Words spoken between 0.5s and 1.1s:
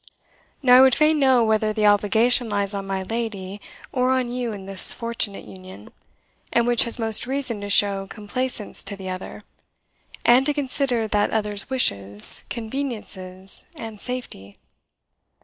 Now I would